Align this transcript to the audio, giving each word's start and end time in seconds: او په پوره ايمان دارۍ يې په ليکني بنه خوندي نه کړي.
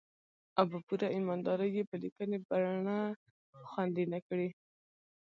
او 0.57 0.65
په 0.71 0.77
پوره 0.85 1.07
ايمان 1.15 1.39
دارۍ 1.47 1.69
يې 1.77 1.83
په 1.89 1.95
ليکني 2.03 2.37
بنه 2.49 2.97
خوندي 3.69 4.05
نه 4.13 4.19
کړي. 4.27 4.49